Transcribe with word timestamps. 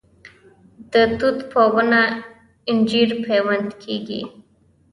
د 0.91 0.93
توت 1.17 1.37
په 1.51 1.61
ونه 1.73 2.01
انجیر 2.69 3.09
پیوند 3.25 3.69
کیږي؟ 3.83 4.21